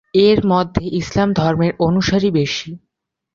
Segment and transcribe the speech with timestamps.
[0.21, 2.69] এর মধ্যে ইসলাম ধর্মের অনুসারী বেশি।